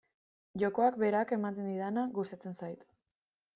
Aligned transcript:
Jokoak 0.63 0.97
berak 1.03 1.35
ematen 1.37 1.69
didana 1.73 2.07
gustatzen 2.19 2.59
zait. 2.65 2.91